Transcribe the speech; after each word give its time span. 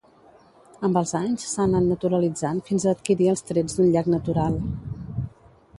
Amb 0.87 0.99
els 1.01 1.11
anys, 1.19 1.43
s’ha 1.51 1.67
anat 1.69 1.85
naturalitzant 1.89 2.65
fins 2.71 2.87
a 2.89 2.93
adquirir 2.99 3.29
els 3.35 3.47
trets 3.53 3.77
d’un 3.79 3.95
llac 3.97 4.13
natural. 4.17 4.59